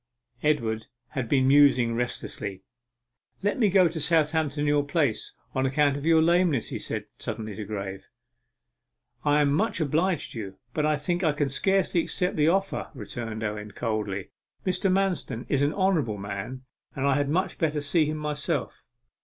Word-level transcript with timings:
Edward 0.41 0.87
had 1.09 1.29
been 1.29 1.47
musing 1.47 1.93
restlessly. 1.93 2.63
'Let 3.43 3.59
me 3.59 3.69
go 3.69 3.87
to 3.87 4.01
Southampton 4.01 4.61
in 4.61 4.67
your 4.67 4.83
place, 4.83 5.35
on 5.53 5.67
account 5.67 5.95
of 5.95 6.07
your 6.07 6.23
lameness?' 6.23 6.69
he 6.69 6.79
said 6.79 7.05
suddenly 7.19 7.53
to 7.53 7.63
Graye. 7.67 8.01
'I 9.23 9.41
am 9.41 9.53
much 9.53 9.79
obliged 9.79 10.31
to 10.31 10.39
you, 10.39 10.57
but 10.73 10.87
I 10.87 10.95
think 10.97 11.23
I 11.23 11.33
can 11.33 11.49
scarcely 11.49 12.01
accept 12.01 12.35
the 12.35 12.47
offer,' 12.47 12.89
returned 12.95 13.43
Owen 13.43 13.73
coldly. 13.73 14.31
'Mr. 14.65 14.91
Manston 14.91 15.45
is 15.49 15.61
an 15.61 15.71
honourable 15.71 16.17
man, 16.17 16.63
and 16.95 17.05
I 17.05 17.13
had 17.15 17.29
much 17.29 17.59
better 17.59 17.79
see 17.79 18.07
him 18.07 18.17
myself. 18.17 18.81